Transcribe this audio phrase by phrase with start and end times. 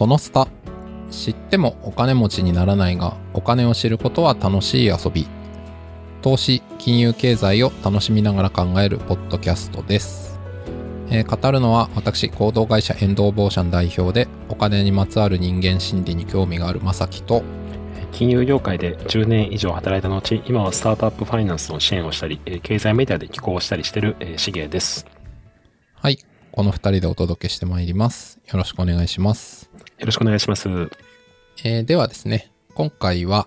[0.00, 0.48] そのスタ
[1.10, 5.28] 知ってもお金持ちにならないがお金を知ることは楽しい遊び。
[6.22, 10.40] 投資金融経済を楽しみながら考えるポッドキャストです、
[11.10, 17.42] えー語るのは私行動会社エンドーボーシャン代表でお金にまつわる人間心理に興味があるまさきと
[18.10, 25.06] 金融業界で10年以上働いた後、今はスタートアップファイナンスの支援をしたり、えー経済メディアで寄稿したりしている、えー、しげです。
[25.94, 26.18] はい。
[26.52, 28.40] この2人でお届けしてまいります。
[28.50, 29.69] よろしくお願いします
[30.00, 30.68] よろしくお願いします。
[31.62, 33.46] えーではですね、今回は、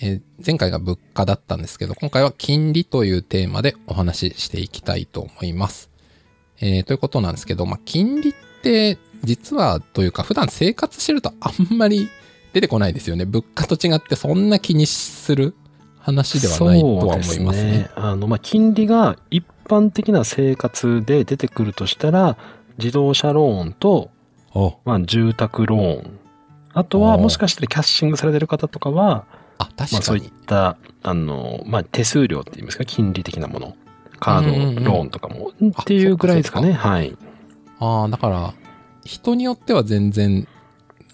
[0.00, 5.90] えー前回が物価だったんですけど、今回は金利というテーマでお話ししていきたいと思います。
[6.60, 12.08] えーということなんですけど、まあ、金利って実はというか普段生活してるとあんまり
[12.52, 13.24] 出てこないですよね。
[13.24, 15.54] 物価と違ってそんな気にする
[16.00, 17.52] 話ではないとは思いますね。
[17.52, 17.90] すね。
[17.94, 22.36] あの、まあ、金利が一般的な生活で出てくるとしたら、
[22.78, 24.10] 自動車ローンと、お
[24.84, 26.18] まあ、住宅ローン。
[26.72, 29.26] あとは、おもしかしてキャッシングされてる方とかは、
[29.58, 30.30] あ、まあ、確かそういっに。
[30.46, 33.76] た、あの、まあ、手数料って言いますか、金利的なもの。
[34.20, 36.72] カード、ローンとかも、っていうぐらいですかね。
[36.72, 37.16] はい。
[37.78, 38.54] ああ、だから、
[39.04, 40.48] 人によっては全然、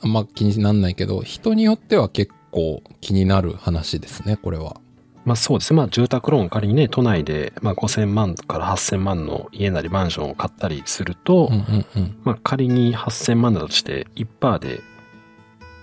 [0.02, 4.77] あんま気にならないけど、人によっては結構気になる話ですね、これは。
[5.24, 5.76] まあそうですね。
[5.76, 12.20] まあ住宅ローン仮にね、都内で、まあ5000万から8000万の家なりマンションを買ったりすると、うんうんうん。
[12.24, 14.80] まあ仮に8000万だとして1%で、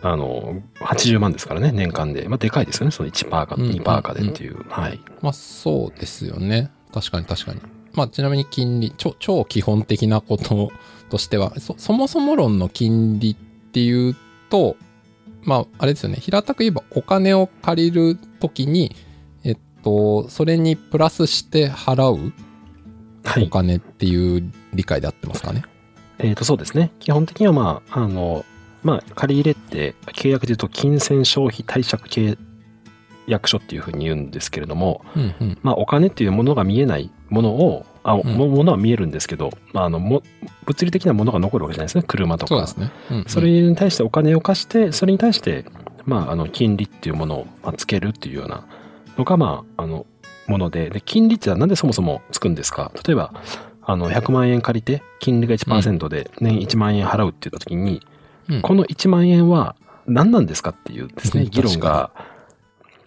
[0.02, 2.27] あの、80万ですからね、年間で。
[2.27, 4.65] まあでかいですよね、その1%かうんうんうん2%かでっていう。
[4.69, 4.99] はい。
[5.21, 6.71] まあそうですよね。
[6.93, 7.61] 確かに確かに。
[7.93, 10.71] まあちなみに金利、超超基本的なこと
[11.09, 14.15] としては、そそもそも論の金利っていう
[14.49, 14.77] と、
[15.43, 16.17] まああれですよね。
[16.19, 18.95] 平たく言えばお金を借りるときに、
[19.88, 22.33] と、それにプラスして払う
[23.23, 23.45] はい。
[23.45, 25.63] お金っていう理解で合ってますかね？
[26.19, 26.91] えっ、と、そうですね。
[26.99, 28.45] 基本的にはまあ、あの、
[28.83, 32.37] まあ、借り入れって、契約で言うと、金銭消費貸借契
[33.27, 35.58] 約書っていうふうに言うんですけれども、うんうん。
[35.61, 40.23] まあ、お金っていうものが見えないものを、あ、んもものは見えるんですけど、まあ、あの、も、
[40.65, 42.03] 物理的なものが残るわけじゃないですね。
[42.08, 42.49] 車とか。
[42.49, 42.92] そうですね。
[43.11, 45.65] うんうんそれに対してお金を貸して、それに対して、
[46.05, 48.65] まあ、あの、金利っていうものをまあつけるっていうような
[49.17, 50.05] のが、まあ、あの、
[50.48, 52.92] もので、で、金利ってなんでそもそもつくんですか？
[53.05, 53.33] 例えば、
[53.83, 58.02] あの、100万円借りて、金利が1%で年1万円払うって言った時に、
[58.50, 59.76] うんこの1万円は
[60.06, 62.11] 何なんですかっていうですね、うん議論が、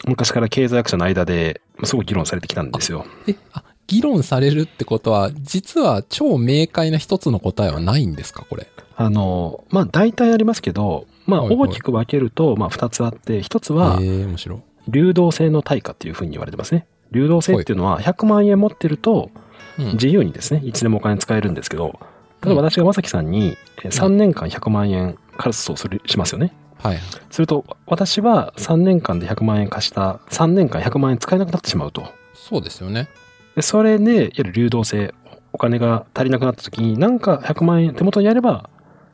[0.06, 3.06] 昔から経済学者の間で、すごく議論されてきたんですよ。
[3.26, 8.66] え、あ、議論されるってことは、実は超明快な一つの答えはないんですかこれ？
[8.97, 14.59] あの、まあ、大体ありますけど、まあ、大きく分けると、まあ、2つあって、1つは、ええ面白い。
[14.88, 16.86] 流動性の対価っていうふうに言われてますね。
[17.10, 19.30] 流動性っていうのは100万円持ってると
[19.78, 21.98] うん自由にですね、いつでもお金使えるんですけど、
[22.44, 26.52] 例えば私がまさきさんにえー3年間100万円貸すとするしますよね。
[26.82, 26.98] はい。
[27.30, 32.04] すると私は3年間で100万円貸した3年間100万円使えなくなってしまうと。
[32.34, 33.08] そうですよね。
[33.54, 35.14] でそれで、いわゆる流動性、
[35.52, 38.70] お金が足りなくなった時になんか100万円手元にあれば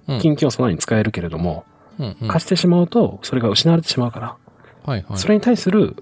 [0.09, 0.19] うん。
[0.19, 1.65] 緊急は備えに使えるけれども、
[1.99, 4.37] うんうん、貸してしまうとそれが失われてしまうから、
[4.87, 5.19] はいはい。
[5.19, 5.97] それに対する、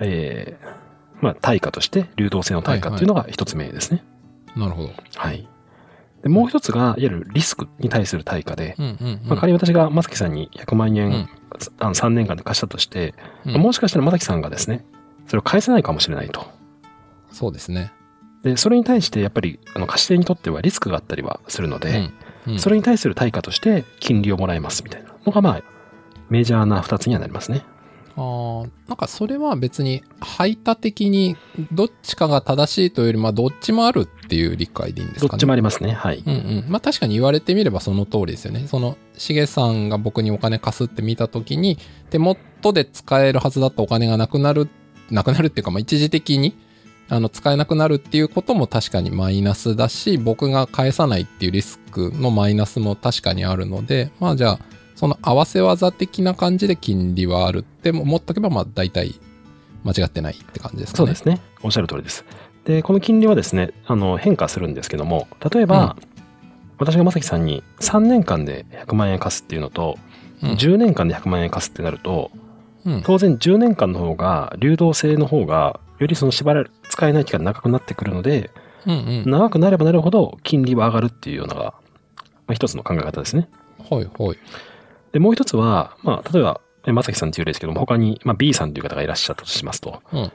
[0.00, 0.80] えー
[1.20, 4.02] まあ、対価として、流動性の対価っていうのが一つ目ですね。
[4.56, 4.90] なるほど。
[5.16, 5.46] はい。
[6.22, 9.20] で、もう一つが、いわゆるリスクに対する対価で、うんうん、うん。
[9.26, 11.28] まあ、仮に私がまさきさんに100万円、うん
[11.80, 13.12] あの3年間で貸したとして、
[13.44, 14.84] うんもしかしたらまさきさんがですね、
[15.26, 16.46] それを返せないかもしれないと。
[17.32, 17.92] そうですね。
[18.42, 22.10] で、それに対して、やっぱり、あの、貸し手にとってはリスクがあったりはするので、
[22.46, 25.62] うんうん、それに対する対価として、金利をもらえますみたいなのが、まあ、
[26.30, 27.64] メジャーな二つにはなりますね。
[28.20, 31.36] あーなんかそれは別に排他的に
[31.72, 35.30] どっちかが正しいというよりまあどっちもあるっていう理解でいいんですかね？
[35.30, 35.92] どっちもありますね。
[35.92, 36.22] はい。
[36.26, 36.64] うんうん。
[36.68, 38.66] まあ確かに言われてみればその通りですよね。
[38.66, 41.78] その、しげさんが僕にお金貸すって見たときに、
[42.10, 44.68] 手元で使えるはずだったお金がなくなる、
[45.10, 46.54] なくなるっていうか、まあ一時的に、
[47.08, 54.58] あの、使えなくなるっていうことも確かにマイナスだし、僕が返さないっていうリスクのマイナスも確かにあるので、まあじゃあ、
[55.00, 59.14] その合わせ技的な感じで金利はあるって思っとけば、まあ大体
[59.82, 60.96] 間違ってないって感じですかね。
[60.98, 61.40] そうですね。
[61.62, 62.26] おっしゃる通りです。
[62.66, 65.96] で、この金利はですね、あの、変化するんですけども、例えば、
[66.76, 69.98] 私がまさきさんに3年間で100万円貸すっていうのと、
[70.42, 72.30] うん10年間で100万円貸すってなると、
[72.84, 73.02] うん。
[73.02, 78.50] 当然10年間の方が、流動性の方が、よりその縛られ、使えない期間長くなってくるので、
[78.86, 79.30] うんうん。
[79.30, 81.74] 長くなればなるほど金利は上がるっていうようなのが、
[82.46, 83.48] まあ、一つの考え方ですね。
[83.78, 84.38] はいはい。
[85.12, 90.02] で、もう一つは、まあ、例えば、えまさきさんっていう例ですけども、他に、まあ、B さんという方がいらっしゃったとしますと。
[90.12, 90.32] うん。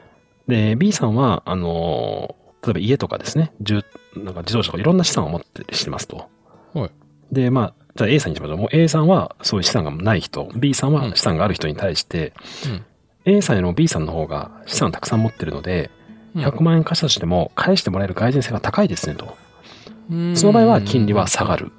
[0.47, 3.83] で、B さんは、あのー、例えば家とかですね、住、
[4.15, 6.29] なんか自動車とかいろんな資産を持ってしてますと。
[6.73, 6.91] はい。
[7.31, 8.57] で、まあ、じゃあ A さんにしましょう。
[8.57, 12.33] もう A さんはそういう資産がない人、B さんは資産がある人に対して、
[13.25, 15.89] A さんよりも B さんの方が資産たくさん持ってるので、
[16.35, 16.45] うん。
[16.45, 19.37] 100万円貸したとしても返してもらえる外然性が高いですねと。
[20.11, 21.71] うんその場合は金利は下がる。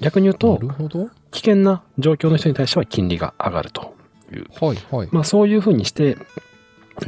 [0.00, 1.10] 逆に言うなと。
[1.30, 3.94] 危険な状況の人に対しては金利が上がると
[4.32, 4.46] いう。
[4.60, 5.08] はいはい。
[5.12, 6.16] まあそういうふうにして、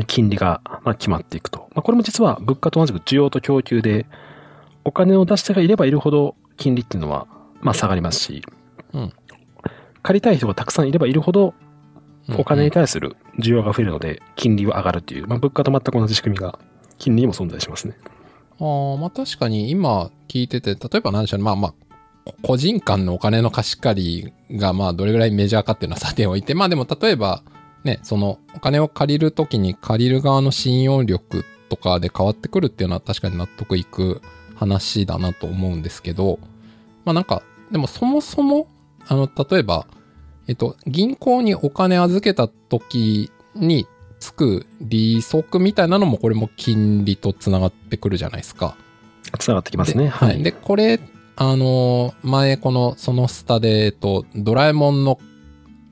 [0.06, 1.68] 金利がまあ決まっていくと。
[1.74, 4.06] まあこれも実は物価と同じく需要と供給で、
[4.84, 7.26] お金を出してがいればいるほど金利っていうのは
[7.60, 8.42] まあ下がりますし、
[8.92, 9.12] うん
[10.02, 11.54] 借りたい人がたくさんいればいるほど
[12.38, 12.70] お金にに。
[12.70, 16.58] 対する需要が増えるので、金利は上がるという、まあ物価と全く同じ仕組みが
[16.98, 17.98] 金利にも存在しますね。
[18.60, 21.44] ああ、まあ確かに今聞いてて、例えば何でしょうね。
[21.44, 21.76] まあまあ、こ
[22.42, 27.42] 個人間のお金の貸し借りがまあどれぐらいメジャーかっていうのはさておいて、 まあでも例えば
[27.84, 34.22] ね、そのお金を借りるときに借りる側の信用力とかで変わってくるっていうのは確かに納得いく
[34.54, 36.38] 話だなと思うんですけど、
[37.04, 38.66] まあなんか、でもそもそも、
[39.06, 39.86] あの、例えば、
[40.48, 43.86] えっと、銀行にお金預けた時に
[44.18, 48.76] つく利息みたいなのもこれも金利とつながってくるじゃないですか。
[49.38, 50.04] つながってきますね。
[50.04, 50.42] ではい。
[50.42, 51.00] で、これ、
[51.40, 55.20] あの、前この、そのスタで、えっと、ドラえもんの、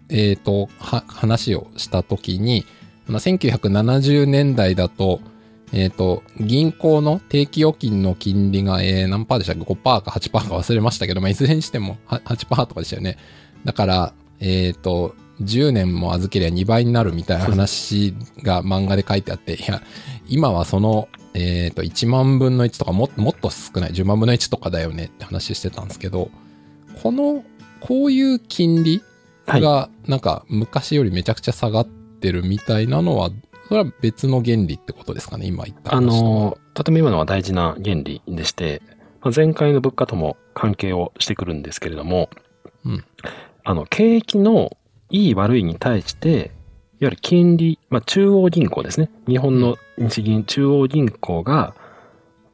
[0.09, 2.67] えっと、は、話をした時に、
[3.07, 5.21] まあ1970年代だと、
[5.73, 13.17] えっ、と、銀行の定期預金の金利が、えー、何パーでしたっけ ?5% か8%か忘れましたけど、まあ、いずれにしても8%とかでしたよね。
[13.65, 19.81] だから、えっ、と、10年も預けりゃ2倍になるみたいな話が漫画で書いてあって、いや、
[20.27, 26.31] 今はその、えっ、と、1万分の1とかももっと少ない、10万分の1とかだよねって話してたんですけど、
[27.03, 27.45] この、
[27.81, 29.03] こういう金利
[29.47, 29.61] はい。
[29.61, 33.31] が、なんか昔よりめちゃくちゃ下がってるみたいなのは、
[33.69, 38.81] それは別の原理ってことですかね、今言ったあの、とても今のは大事な原理でして、
[39.21, 42.31] まあ前回の物価とも関係をしてくるんですけれども、
[42.85, 43.05] うん。
[43.63, 44.77] あの、景気の
[45.11, 46.53] いい悪いに対して、
[46.99, 49.11] ゆる金利、まあ中央銀行ですね。
[49.29, 51.75] 日本の日銀中央銀行が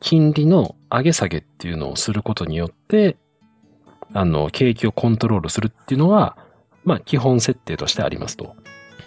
[0.01, 3.17] 金利の上げ下げっていうのをすることによって、
[4.13, 6.37] あの、景気をコントロールするっていうのは、
[6.85, 8.57] まあ基本設定としてありますと。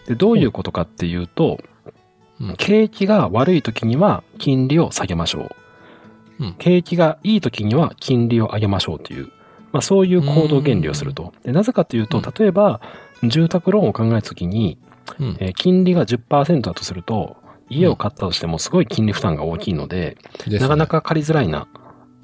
[0.07, 1.59] で、どういうことかっていうと、
[2.39, 5.55] うん景気が悪い時には金利を下げましょ
[6.39, 6.45] う。
[6.45, 9.31] うん景気がいい時には金利を上げましょうという、
[9.71, 11.33] まあそういう行動原理をすると。
[11.43, 12.81] でなぜかというとうん、例えば、
[13.23, 14.77] 住宅ローンを考えた時に、
[15.19, 17.37] うんえー金利が10%だとすると、
[17.69, 21.67] 家を買ったとしてもすごい金利負担が大きいので、ですねなかなか借りづらいな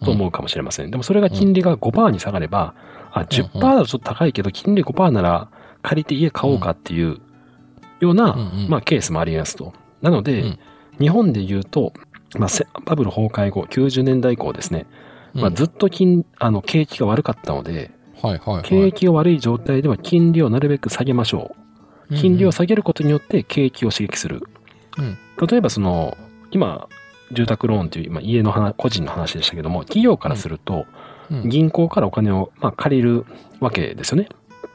[0.04, 0.92] と思うかもしれません。
[0.92, 2.76] でもそれが金利が5%に下がれば、
[3.12, 5.50] あ、10%だとちょっと高いけど、金利5%なら
[5.82, 7.20] 借りて家買おうかっていう
[8.00, 9.74] ような、うんうんまあケースもありますと。
[10.02, 10.60] なので、うん
[11.00, 11.94] 日本で言うと、
[12.38, 14.86] まあ、せバブル崩壊後、90年代以降ですね、
[15.34, 17.92] まあ、うんずっと金、あの、景気が悪かったので、
[18.22, 18.64] はいはいはい。
[18.64, 21.62] 景気が悪い状態では金利をなるべく下げましょう。
[22.18, 24.44] 金利を下げることによって景気を刺激する。
[24.98, 25.18] うん
[25.50, 26.18] 例えばその、
[26.52, 26.88] 今、
[27.32, 30.86] 住宅ローンという、今家の話、個人の話でしたけども、企業からすると、
[31.32, 33.26] うん銀行からお金を、まあ、借りる
[33.62, 34.28] わけですよね。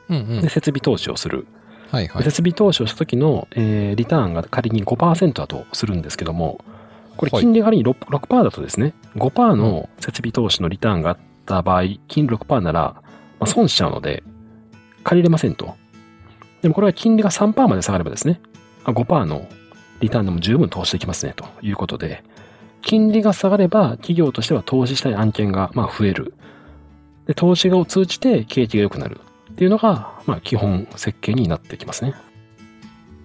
[0.09, 1.47] うんうんで、設備投資をする。
[1.91, 2.23] はいはい。
[2.25, 6.65] 設備投資をした時の、えーリターンが仮に5%だとするんですけども、
[7.17, 13.03] これはい金利が仮に 6%, 6だとですね、5%の設備投資のリターンがあった場合、金利6%なら、ま
[13.41, 14.23] あ、損しちゃうので、
[15.05, 15.77] 借りれませんと。
[16.63, 18.41] でもこれは金利が3%まで下がればですね、
[18.85, 19.47] 5%の
[20.01, 22.25] リターンでも十分投資できますね、ということで、
[22.83, 26.35] 金利が下がれば企業としては投資したい案件がまあ増える。
[27.27, 29.21] で、投資を通じて景気が良くなる
[29.53, 32.15] っていうのが、まあ基本設計になってきますね。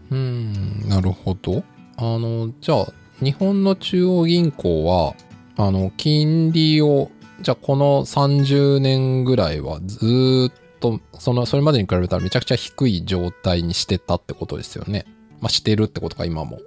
[0.10, 1.64] うん、なるほど。
[1.98, 2.88] あの、じゃあ、
[3.24, 5.14] 日本の中央銀行は、
[5.58, 7.12] あの、金利を、
[7.42, 15.06] じゃあこの30年ぐらいはずーっと、その、それまでに比べたらめちゃくちゃ低い状態にしてたってことですよね。
[15.40, 16.60] まあ、してるってことか、今も。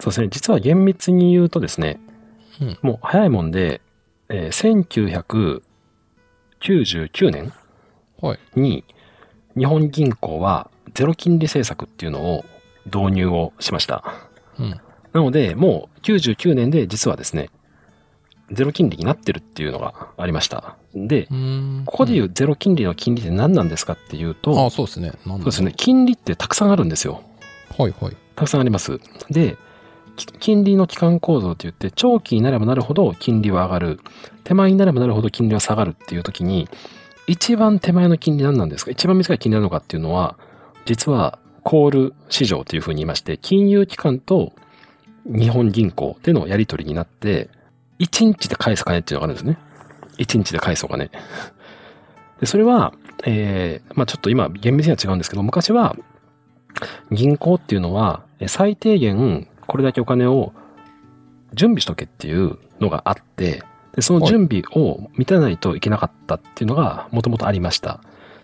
[0.00, 0.28] そうですね。
[0.30, 2.00] 実は厳密に言うとですね、
[2.60, 3.80] うんもう早いもんで、
[4.28, 5.60] えー
[6.60, 7.52] 1999年
[8.20, 8.38] はい。
[8.54, 8.84] に
[9.56, 12.44] 日本銀行はゼロ金利政策っていうのを
[12.86, 14.04] 導入をしました。
[14.58, 14.80] うん。
[15.12, 17.50] なので、もう99年で実はですね、
[18.52, 20.76] ゼロ金利になってるっていうのがありました。
[20.94, 21.28] で。
[21.86, 25.12] ここで言うゼロ金利の金利って何なんですかっていうと、うん、あそうですね。
[25.24, 25.72] そうですね、。
[25.76, 27.22] 金利ってたくさんあるんですよ。
[27.78, 28.16] はいはい。
[28.34, 29.00] たくさんあります。
[29.30, 29.56] で、
[30.16, 34.00] き金利の期間構造といって、長期になればなるほど金利は上がる。
[34.44, 36.68] 手前になればなるほど金利は下がるっていう時に、
[37.26, 38.90] 一番手前の金利何なんですか？
[38.90, 40.36] 一番短い金利なのかっていうのは、
[40.86, 44.52] 実はコール市場というふうに言いまして、金融機関と
[45.26, 47.48] 日本銀行でのやり取りになって、
[48.00, 49.58] 1日で返す金っていうのがあるんですね。
[50.18, 51.10] 1日で返すお金。
[52.40, 52.92] で、それは、
[53.24, 55.96] えーまあちょっと今厳密には違うんですけど、昔は
[57.10, 60.52] 銀行っていうのはえ最低限これだけお金を
[61.52, 63.62] 準備しとけっていうのがあって、
[63.94, 68.00] でその準備を満たないといけなかったっていうのがもともとありました。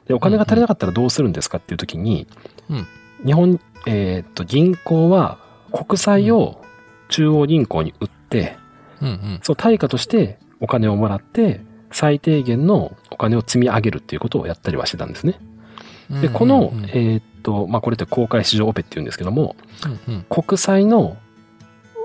[0.06, 2.26] で、お金が足りなかったらどうするんですかっていう時に、
[2.70, 2.86] うん
[3.24, 5.38] 日本、えーっと、銀行は
[5.72, 6.62] 国債を
[7.08, 8.56] 中央銀行に売って、
[9.00, 9.40] うんうん。
[9.42, 11.60] その対価としてお金をもらって、
[11.90, 15.38] 最低限のお金を積み上げるっていうことをやったりはしてたんですね。
[16.20, 19.56] で、この、うんうんえーっと、まあ、これって公開市場オペっていうんですけども、
[20.06, 21.16] うんうん国債の、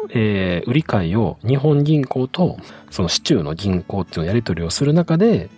[0.10, 2.58] えー売り買いを日本銀行と
[2.90, 5.50] その市中の銀行っていうのをやり取りをする中で、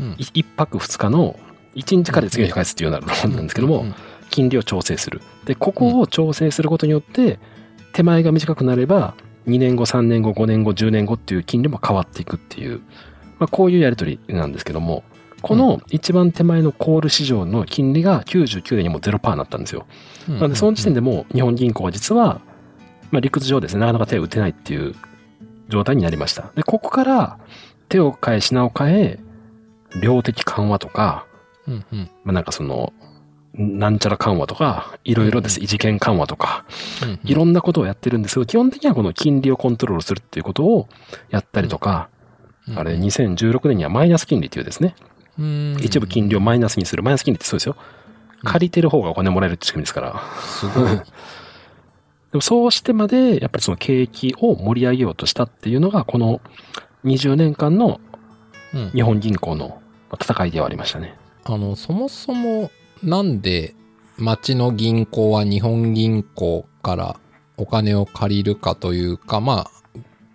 [0.00, 1.38] うんい一泊二日の
[1.74, 3.94] 一日から次の日返すっていうようなものなんですけども、うんうん
[4.28, 5.20] 金利を調整する。
[5.44, 7.38] で、ここを調整することによって、
[7.92, 9.14] 手前が短くなれば、
[9.46, 12.80] 2年後、3年後、5年後、10年後っていう金利も変わっていくっていう、
[13.38, 15.04] まあ、こういうやり取りなんですけども、
[15.42, 19.86] この一番手前のコール市場の金利が99年にもう0%になったんですよ。
[20.28, 22.40] うんなので、その時点でもう日本銀行は実は、
[23.12, 24.94] まあ、理屈上ですね、なかなか手を打てないっていう
[25.68, 26.50] 状態になりました。
[26.56, 27.38] で、ここから
[27.88, 29.20] 手を変え品を変え、
[30.02, 31.26] 量的緩和とか、
[31.68, 32.92] うんうんまあ、なんかその、
[33.56, 36.64] なんちゃら緩和とか、いろいろです、うん異次元緩和とか、
[37.24, 40.88] いろんなことをやってるんですけど、基本的にはこの金利をコントロールするっていうことを
[41.30, 42.08] やったりとか、
[42.74, 44.94] あれ、2016年にはマイナス金利っていうですね、
[45.38, 47.02] うん一部金利をマイナスにする。
[47.02, 47.76] マイナス金利ってそうですよ。
[47.78, 47.96] うん
[48.44, 50.22] 借りてる方がお金もらえるって仕組みですから。
[50.40, 50.90] すごい。
[50.94, 51.02] で
[52.34, 56.40] もそうしてまで、やっぱりその景気を盛り上げようとしたっていうのが、この
[57.04, 58.00] 20年間の
[58.74, 59.80] うん日本銀行の
[60.20, 61.16] 戦いではありましたね。
[61.44, 62.70] あの、そもそも、
[63.02, 63.74] なんで、
[64.18, 67.16] 町の銀行は日本銀行から
[67.56, 69.70] お金を借りるかというか、まあ、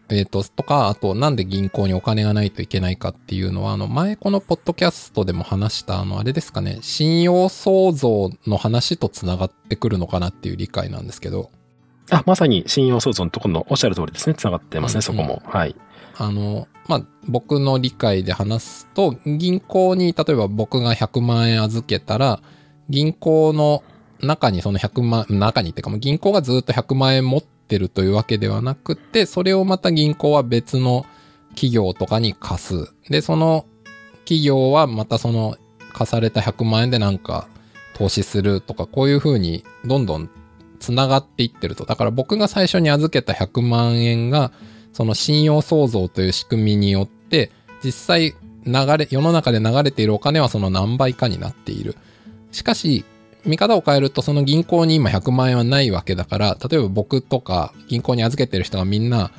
[0.10, 11.50] えっ、と、とか、あと、なんで銀行にお金がないといけないかっていうのは、あの、前このポッドキャストでも話した、あの、あれですかね、信用創造の話とつながってくるのかなっていう理解なんですけど、
[12.10, 14.36] あ、まさに信用創造のところのおっしゃる通りですね。
[14.36, 15.42] 繋がってますね、うんそこも。
[15.46, 15.76] はい。
[16.22, 22.42] あの、まあ、僕の理解で話すと、銀行に、例えば僕が100万円預けたら、
[22.90, 23.84] 銀行の
[24.22, 31.08] 中にその100万、中にってか、銀行がずっと100万円持ってるというわけではなくて、それをまた銀行は別の
[31.56, 32.94] 企業とかに貸す。
[33.10, 33.66] で、その
[34.20, 35.58] 企業はまたその
[35.92, 37.48] 貸された100万円でなんか
[37.96, 40.30] 投資するとか、こういう風にどんどん
[40.80, 41.86] つながっていってると。
[41.86, 44.52] だから僕が最初に預けた100万円が、
[44.94, 47.52] その信用創造という仕組みによって、
[47.84, 51.96] 実際流れ、世の中で流れているお金はその何倍かになっている。
[52.52, 53.06] しかし、
[53.46, 59.32] 見方を変えるとその銀行に今100万円はないわけだから、例えば僕とか銀行に預けてる人がみんな、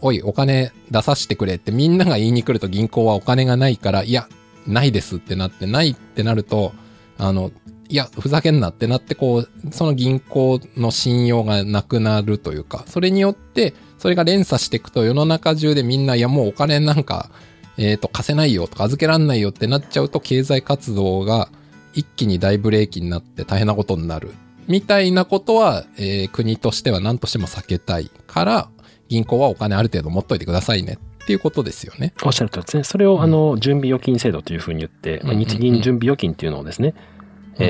[0.00, 4.28] おい、お金出させてくれってみんなが言いに来ると銀行はお金がないから、いや、
[4.66, 6.72] ないですってなって、ないってなると、
[7.16, 7.50] あの、
[7.88, 17.30] いや、ふざけんなってなって、こう、その銀行の信用がなくなるというか、それによって、それが連鎖していくと世の中中でみんな、いや、もうお金なんか、
[17.76, 21.48] えっ、と、貸せないよとか預けらんないよってなっちゃうと、経済活動が
[21.94, 24.30] 一気に大ブレーキになって大変なことになる。
[24.66, 28.68] みたいなことは、えー国としては何としても避けたいから、
[29.08, 32.12] 銀行はお金ある程度持っといてくださいねっていうことですよね。
[32.24, 32.84] おっしゃるとりですね。
[32.84, 37.17] それを、あの、準備預金制度というふうに言って、まあ、日銀準備預金っていうのをですね、えーうん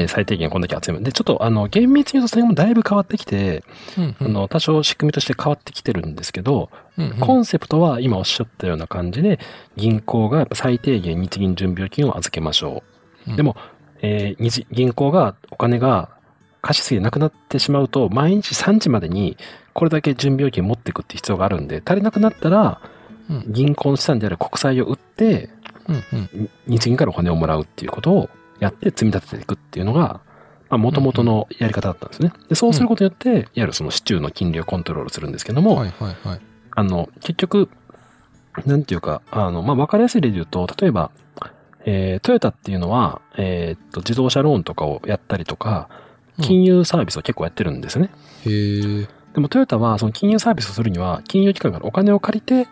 [0.08, 1.04] 最低限こんだけ集める。
[1.04, 3.64] で、ちょっと、あの、厳密に言うとそれもだいぶ変わってきて、
[3.96, 4.26] うんうん。
[4.26, 7.18] あの、多少仕組みとして変わってきてるんですけど、うんうん。
[7.20, 9.38] コンセプトは今おっしゃったような感じで、
[9.76, 12.82] 銀行がやっぱ最低限日銀準備預金を預けましょ
[13.26, 13.30] う。
[13.30, 13.36] うん。
[13.36, 13.56] でも、
[14.02, 16.10] えー日銀行がお金が
[16.60, 19.36] 貸しすぎてなくなってしまうと、毎日3時までに
[19.72, 22.80] これだけ準備預金持っていくって必要があるんで、足りなくなったら、
[23.30, 23.44] うん。
[23.48, 25.50] 銀行の資産である国債を売って、
[26.66, 28.30] 日銀からお金をもらうっていうことを
[28.60, 30.20] やって積み立てていくっていうのが、
[30.70, 32.32] まあ、元々のやり方だったんですね。
[32.48, 36.40] で、そうすることによって、いわゆるその市中の金利をコントロールするんですけども、はいはいはい。
[36.74, 37.68] あの、結局、
[38.66, 41.10] なんていうか、あの、まあ、わかりやすい例で言うと、例えば、
[41.84, 45.88] えートヨタっていうのは、えーっと、自動車ローンとかをやったりとか、
[46.42, 48.10] 金融サービスを結構やってるんですね。
[48.44, 49.08] へえ。
[49.34, 52.68] でもトヨタは、その金融サービスをするには、金融機関からお金を借りて、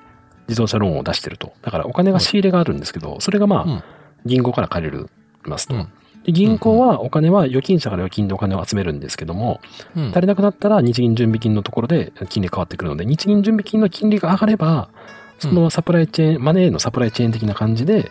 [0.49, 1.53] 自動車ローンを出してると。
[1.63, 3.83] だからお金が仕入れがあるんですけど、それがまあ、うん
[4.27, 5.09] 銀行から借りる
[5.47, 5.75] ますと。
[5.75, 5.89] うん
[6.25, 9.61] で銀行はお金は預金者から預金でお金を集めるんですけども、
[9.97, 14.89] うん足りなくなったら日銀準備金のところで金利変わってくるので、日銀準備金の金利が上がれば、
[15.39, 18.11] そのサプライチェーン、マネーのサプライチェーン的な感じで、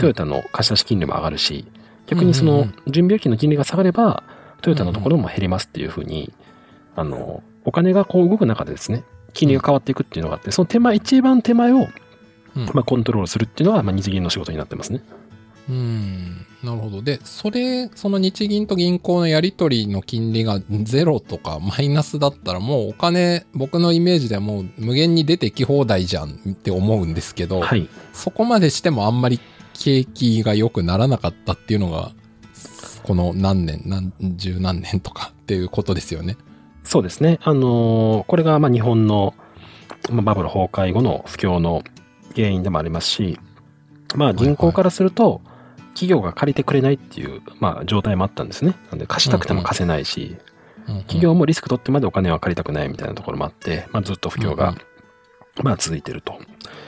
[0.00, 1.66] トヨタの貸し出し金利も上がるし、
[2.06, 4.24] 逆にその準備預金の金利が下がれば、
[4.60, 6.32] トヨタのところも減りますっていうふうに、
[6.96, 11.86] あの、お金がこう動く中でですね、金利が変わっていくっていうのがあって、その手前、一番手前を、
[12.56, 15.02] うんまあ、コントロールするっていうのが、まあ、日銀の仕事になってますね。
[15.02, 15.21] うん。
[15.68, 17.02] なるほど。
[17.02, 27.88] で、それ、その日銀と銀行のやり取りの金利がゼロとかマイナスだったらもうお金、僕のイメージではもう無限に出てき放題じゃんって思うんですけど、はい。
[28.12, 29.40] そこまでしてもあんまり
[29.74, 32.12] 景気が良くならなかったっていうのが、
[33.02, 36.36] この何年、何十何年とかっていうことですよね。
[36.84, 37.38] そうですね。
[37.42, 39.34] あのーこれがまあ日本の
[40.10, 41.82] まあバブル崩壊後の不況の
[42.34, 43.38] 原因でもありますし、
[44.16, 45.40] まあ銀行からすると、
[45.94, 48.76] 企業が借りてくれないっていう、まあ、状態もあったんですね。
[48.90, 50.42] なんで貸したくても貸せないし、うんうん
[51.02, 54.74] 企業もリスク取ってまでお金は借りたくないみたいなところもあって、まあ、ずっと不況がうん
[55.58, 56.40] うん、まあ、続いてると。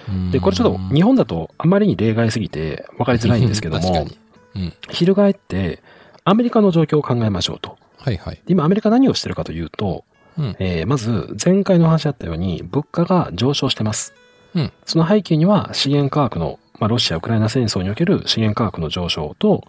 [0.09, 4.09] うんで、これちょっと日本だとあまりに例外すぎて分かりづらいんですけども。
[4.57, 4.73] うん。
[4.91, 5.83] 翻って
[6.25, 7.79] アメリカの状況を考えましょうと。
[7.99, 8.35] はいはい。
[8.35, 10.05] で今アメリカ何をしてるかというと、
[10.39, 10.57] うん。
[10.59, 14.13] えーまず前回の話あったように物価が上昇してます。
[14.55, 19.63] うんその背景には資源価格の、まあ、ロシア・ウクライナ戦争における資源価格の上昇と、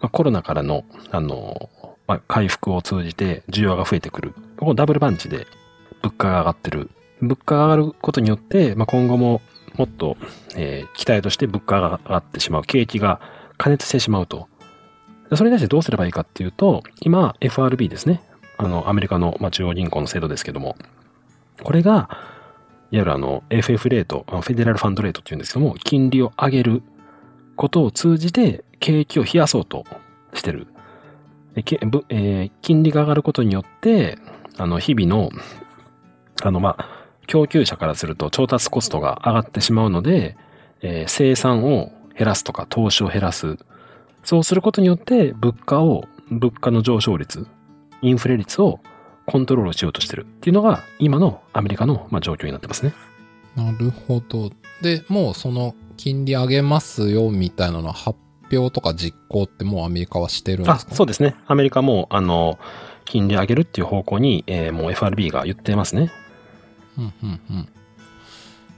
[0.00, 1.70] まあ、コロナからの、あの、
[2.06, 4.34] まあ、回復を通じて需要が増えてくる。
[4.58, 5.46] ここダブルパンチで
[6.02, 6.90] 物価が上がってる。
[7.20, 9.40] 物価が上がることによって、まあ、今後も
[9.76, 10.16] もっと、
[10.54, 12.62] えー期待として物価が上がってしまう。
[12.62, 13.20] 景気が
[13.58, 14.48] 加熱してしまうと。
[15.34, 18.22] それに対してどうすればいいかっていうと、今 FRB ですね。
[18.58, 20.76] あの、アメリカの、まあ、中央銀行の制度ですけども、
[21.62, 22.08] これが、
[22.90, 26.82] いわゆるあの、FF レート、フェデラルファンドレートっていうんですけども、金利を上げる
[27.56, 29.84] ことを通じて、景気を冷やそうと
[30.34, 30.68] してる。
[31.56, 34.18] えー金利が上がることによって、
[34.58, 35.30] あの、日々の、
[36.42, 36.88] あの、まあ、
[37.26, 40.36] 供給者からすると調達コストが上がってしまうので、
[40.82, 43.56] えー生産を減らすとか投資を減らす。
[44.22, 47.46] そうすることによって物価を、物価の上昇率、
[48.02, 48.80] インフレ率を
[49.26, 52.94] コントロールしようとしてるっていうのが今のアメリカの、まあ、状況になってますね。
[53.56, 54.50] なるほど。
[54.82, 58.18] で、もうその金利上げますよみたいなのは発
[58.52, 60.94] 表とか実行ってもうアメリカはしてるんであ、すか？
[60.94, 61.34] そうですね。
[61.46, 62.58] アメリカも、あの、
[63.04, 66.10] 金利上げるっていう方向に、えーもう FRB が言ってますね。
[66.98, 67.68] うんうんうん。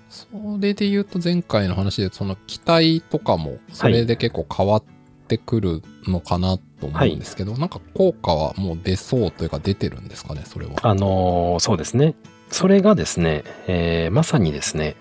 [0.08, 0.26] そ
[0.60, 4.88] れで言うと前回の話でその期待とかもそれで結構変わって
[5.36, 10.72] くるのかなと思うんですけど、なんか効果はもう出そうというか出てるんですかね、それは。
[10.82, 12.14] あのーそうですね。
[12.50, 14.96] それがですね、えーまさにですね、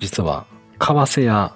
[0.00, 0.44] 実は、
[0.78, 1.54] 為替や。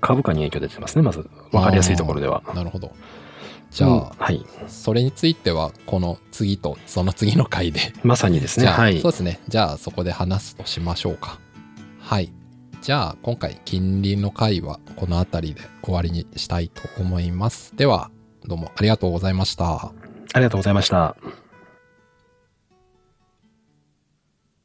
[0.00, 1.28] 株価に影響出てますね、まず。
[1.50, 2.42] わかりやすいところでは。
[2.54, 2.92] なるほど。
[3.70, 4.44] じゃあ、うんはい。
[4.68, 9.12] それについてはこの次とその次の回でまさにですね、はいそう。
[9.12, 9.40] ですね。
[9.48, 11.38] じゃあ、そこで話すとしましょうか。
[12.00, 12.30] はい。
[12.80, 17.76] じゃあ、今回、近隣の会はこの辺りで終わりにしたいと思います。
[17.76, 18.10] では、
[18.46, 19.92] どうもありがとうございました。
[20.32, 21.14] ありがとうございました。